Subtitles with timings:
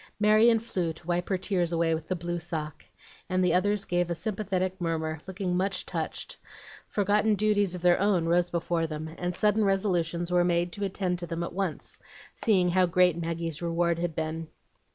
[0.19, 2.83] Marion flew to wipe her tears away with the blue sock,
[3.29, 6.37] and the others gave a sympathetic murmur, looking much touched;
[6.87, 11.19] forgotten duties of their own rose before them, and sudden resolutions were made to attend
[11.19, 11.99] to them at once,
[12.33, 14.47] seeing how great Maggie's reward had been.